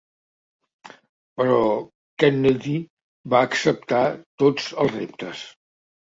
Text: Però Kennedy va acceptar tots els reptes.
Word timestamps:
Però 1.41 1.57
Kennedy 2.23 2.73
va 3.33 3.41
acceptar 3.49 4.01
tots 4.45 4.71
els 4.85 4.97
reptes. 4.97 5.45